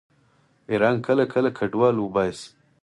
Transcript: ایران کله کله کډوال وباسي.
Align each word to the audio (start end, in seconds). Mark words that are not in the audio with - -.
ایران 0.71 0.95
کله 1.05 1.23
کله 1.33 1.49
کډوال 1.57 1.95
وباسي. 1.99 2.49